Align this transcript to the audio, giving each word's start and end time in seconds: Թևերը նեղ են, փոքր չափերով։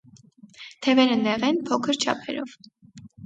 Թևերը 0.85 1.17
նեղ 1.27 1.45
են, 1.51 1.61
փոքր 1.69 2.01
չափերով։ 2.07 2.57